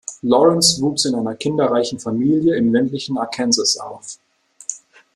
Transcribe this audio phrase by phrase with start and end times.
[0.23, 4.17] Lawrence wuchs in einer kinderreichen Familie im ländlichen Arkansas auf.